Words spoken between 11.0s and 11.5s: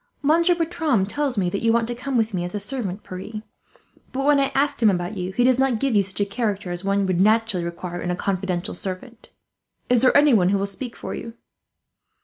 you?"